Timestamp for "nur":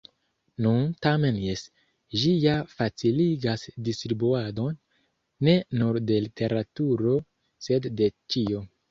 5.81-5.99